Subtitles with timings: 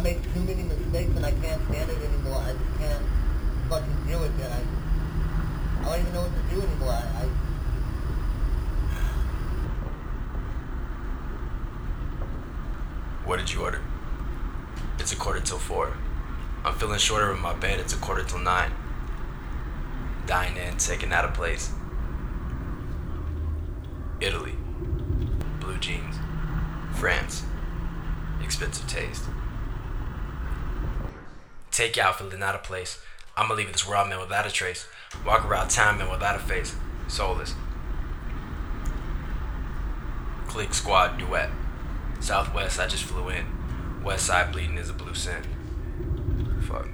[0.00, 2.42] make too many mistakes and I can't stand it anymore.
[2.42, 3.04] I just can't
[3.68, 4.50] fucking deal with it.
[4.50, 4.62] I,
[5.80, 6.90] I don't even know what to do anymore.
[6.90, 7.28] I, I
[13.24, 13.80] What did you order?
[14.98, 15.96] It's a quarter till four.
[16.64, 17.80] I'm feeling shorter in my bed.
[17.80, 18.72] It's a quarter till nine.
[20.26, 21.72] Dine in, taking out of place.
[24.20, 24.54] Italy.
[25.60, 26.16] Blue jeans.
[26.96, 27.44] France.
[28.42, 29.24] Expensive taste.
[31.74, 33.00] Take you out, feeling out of place.
[33.36, 34.86] I'ma leave this world, man, without a trace.
[35.26, 36.76] Walk around town, man, without a face.
[37.08, 37.56] Soulless.
[40.46, 41.50] Click squad duet.
[42.20, 43.46] Southwest, I just flew in.
[44.04, 45.42] West side bleeding is a blue sin.
[46.68, 46.88] Fuck.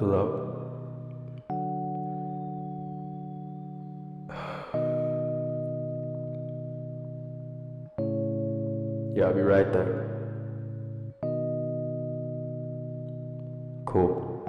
[0.00, 0.24] Hello?
[9.14, 10.06] Yeah, I'll be right there.
[13.84, 14.39] Cool.